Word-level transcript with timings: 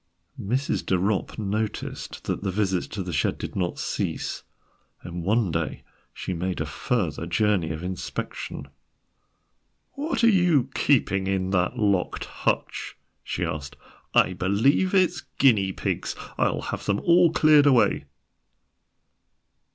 Mrs. 0.41 0.83
de 0.83 0.97
Ropp 0.97 1.37
noticed 1.37 2.23
that 2.23 2.41
the 2.41 2.49
visits 2.49 2.87
to 2.87 3.03
the 3.03 3.13
shed 3.13 3.37
did 3.37 3.55
not 3.55 3.77
cease, 3.77 4.41
and 5.03 5.21
one 5.23 5.51
day 5.51 5.83
she 6.11 6.33
made 6.33 6.59
a 6.59 6.65
further 6.65 7.27
journey 7.27 7.69
of 7.69 7.83
inspection. 7.83 8.69
"What 9.91 10.23
are 10.23 10.27
you 10.27 10.71
keeping 10.73 11.27
in 11.27 11.51
that 11.51 11.77
locked 11.77 12.25
hutch?" 12.25 12.97
she 13.23 13.45
asked. 13.45 13.75
"I 14.15 14.33
believe 14.33 14.95
it's 14.95 15.21
guinea 15.37 15.71
pigs. 15.71 16.15
I'll 16.35 16.61
have 16.61 16.87
them 16.87 16.99
all 17.01 17.31
cleared 17.31 17.67
away." 17.67 18.05